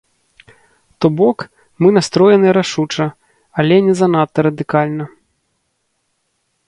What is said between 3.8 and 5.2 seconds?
не занадта радыкальна.